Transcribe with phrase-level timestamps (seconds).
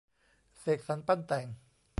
[0.59, 1.47] เสกสรรปั้นแต่ง